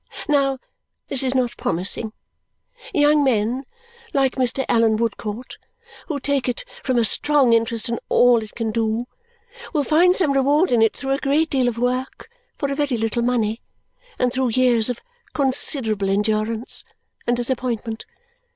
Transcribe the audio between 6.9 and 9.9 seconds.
a strong interest in all that it can do will